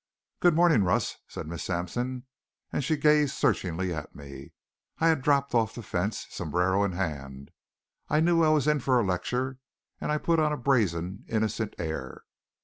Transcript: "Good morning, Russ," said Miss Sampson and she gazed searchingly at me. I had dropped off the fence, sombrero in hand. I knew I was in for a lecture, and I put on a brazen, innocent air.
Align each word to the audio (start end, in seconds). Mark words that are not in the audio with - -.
"Good 0.39 0.55
morning, 0.55 0.83
Russ," 0.83 1.17
said 1.27 1.45
Miss 1.45 1.61
Sampson 1.63 2.25
and 2.73 2.83
she 2.83 2.97
gazed 2.97 3.35
searchingly 3.35 3.93
at 3.93 4.15
me. 4.15 4.51
I 4.97 5.09
had 5.09 5.21
dropped 5.21 5.53
off 5.53 5.75
the 5.75 5.83
fence, 5.83 6.25
sombrero 6.31 6.83
in 6.83 6.93
hand. 6.93 7.51
I 8.09 8.19
knew 8.19 8.41
I 8.43 8.49
was 8.49 8.65
in 8.67 8.79
for 8.79 8.99
a 8.99 9.05
lecture, 9.05 9.59
and 9.99 10.11
I 10.11 10.17
put 10.17 10.39
on 10.39 10.51
a 10.51 10.57
brazen, 10.57 11.23
innocent 11.29 11.75
air. 11.77 12.23